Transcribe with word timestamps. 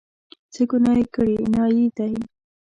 څه 0.53 0.61
ګناه 0.69 0.95
یې 0.99 1.05
کړې، 1.15 1.35
نایي 1.53 1.85
دی. 1.97 2.13